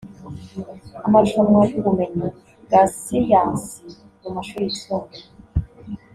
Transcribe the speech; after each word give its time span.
Amarushanwa 1.05 1.61
y’ubumenyi 1.71 2.27
bwa 2.65 2.81
siyansi 2.97 3.81
mu 4.21 4.29
mashuri 4.35 4.63
yisumbuye 4.69 5.21